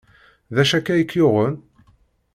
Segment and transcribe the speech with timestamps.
[0.55, 1.55] D acu akka i k-yuɣen?